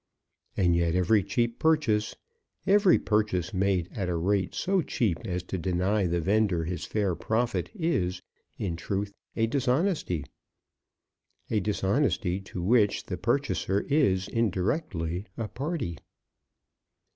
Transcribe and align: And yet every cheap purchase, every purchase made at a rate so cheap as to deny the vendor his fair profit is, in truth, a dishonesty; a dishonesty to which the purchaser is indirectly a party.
And 0.57 0.75
yet 0.75 0.95
every 0.95 1.21
cheap 1.23 1.59
purchase, 1.59 2.15
every 2.65 2.97
purchase 2.97 3.53
made 3.53 3.87
at 3.91 4.09
a 4.09 4.15
rate 4.15 4.55
so 4.55 4.81
cheap 4.81 5.19
as 5.25 5.43
to 5.43 5.59
deny 5.59 6.07
the 6.07 6.19
vendor 6.19 6.65
his 6.65 6.85
fair 6.87 7.13
profit 7.13 7.69
is, 7.75 8.19
in 8.57 8.75
truth, 8.77 9.13
a 9.35 9.45
dishonesty; 9.45 10.25
a 11.51 11.59
dishonesty 11.59 12.39
to 12.39 12.63
which 12.63 13.05
the 13.05 13.17
purchaser 13.17 13.81
is 13.89 14.27
indirectly 14.27 15.27
a 15.37 15.47
party. 15.47 15.99